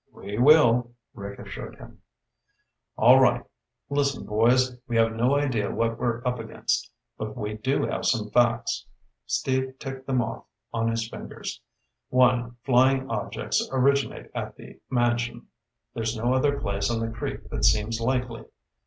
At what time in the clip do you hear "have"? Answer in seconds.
4.95-5.13, 7.85-8.07